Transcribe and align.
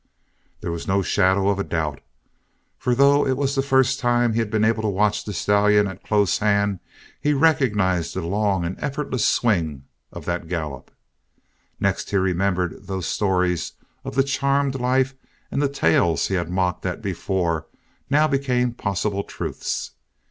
There 0.61 0.71
was 0.71 0.87
no 0.87 1.03
shadow 1.03 1.49
of 1.49 1.59
a 1.59 1.63
doubt, 1.63 2.01
for 2.79 2.95
though 2.95 3.23
it 3.23 3.37
was 3.37 3.53
the 3.53 3.61
first 3.61 3.99
time 3.99 4.33
he 4.33 4.39
had 4.39 4.49
been 4.49 4.63
able 4.65 4.81
to 4.81 4.87
watch 4.87 5.23
the 5.23 5.31
stallion 5.31 5.85
at 5.85 6.03
close 6.03 6.39
hand 6.39 6.79
he 7.21 7.35
recognized 7.35 8.15
the 8.15 8.25
long 8.25 8.65
and 8.65 8.79
effortless 8.79 9.23
swing 9.23 9.83
of 10.11 10.25
that 10.25 10.47
gallop. 10.47 10.89
Next 11.79 12.09
he 12.09 12.17
remembered 12.17 12.87
those 12.87 13.05
stories 13.05 13.73
of 14.03 14.15
the 14.15 14.23
charmed 14.23 14.73
life 14.73 15.13
and 15.51 15.61
the 15.61 15.69
tales 15.69 16.29
he 16.29 16.33
had 16.33 16.49
mocked 16.49 16.83
at 16.83 17.03
before 17.03 17.67
now 18.09 18.27
became 18.27 18.73
possible 18.73 19.23
truths. 19.23 19.91